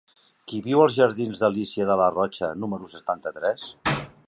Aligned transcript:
Qui 0.51 0.61
viu 0.67 0.79
als 0.85 0.95
jardins 1.01 1.41
d'Alícia 1.43 1.87
de 1.91 1.99
Larrocha 2.01 2.51
número 2.65 2.91
setanta-tres? 2.97 3.71